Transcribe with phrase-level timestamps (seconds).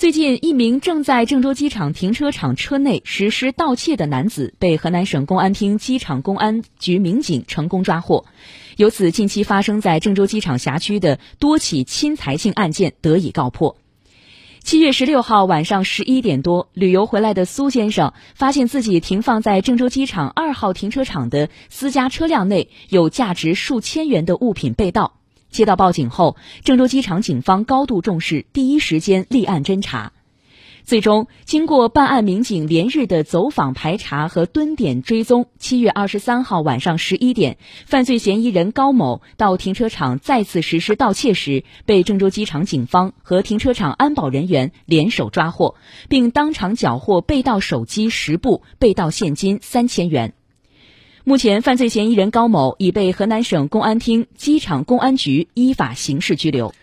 [0.00, 8.24] 最近，一名正在郑州机场停车场车内实施盗窃的男子被河南省公安厅机场公安局民警成功抓获，
[8.78, 13.76] 由此，近期发生在郑州机场辖区的多起侵财性案件得以告破。
[14.62, 25.19] 七月十六号晚上十一点多，旅游回来的苏先生发现自己停放在郑州机场二号停车场的私家车辆内有价值数千元的物品被盗。
[25.50, 30.12] 接到报警后，郑州机场警方高度重视，第一时间立案侦查。
[30.82, 45.76] 最终，经过办案民警连日的走访排查和蹲点追踪，七月二十三号晚上十一点，犯罪嫌疑人高某到停车场再次实施盗窃时，被郑州机场警方和停车场安保人员联手抓获，
[46.08, 50.32] 并当场缴获被盗手机十部、被盗现金三千元。
[51.22, 56.74] 目前，犯罪嫌疑人高某已被河南省公安厅机场公安局依法刑事拘留。